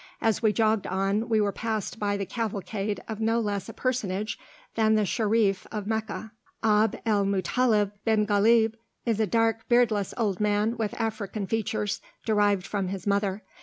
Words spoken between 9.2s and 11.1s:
dark, beardless old man with